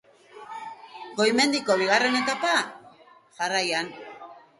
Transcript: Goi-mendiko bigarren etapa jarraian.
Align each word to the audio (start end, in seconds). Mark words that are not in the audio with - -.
Goi-mendiko 1.19 1.75
bigarren 1.81 2.17
etapa 2.21 2.55
jarraian. 3.41 3.93